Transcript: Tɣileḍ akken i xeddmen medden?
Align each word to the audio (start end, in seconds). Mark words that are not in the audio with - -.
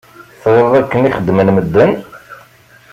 Tɣileḍ 0.41 0.73
akken 0.79 1.07
i 1.07 1.11
xeddmen 1.17 1.49
medden? 1.55 1.91